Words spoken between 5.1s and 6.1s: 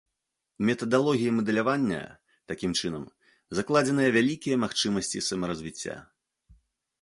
самаразвіцця.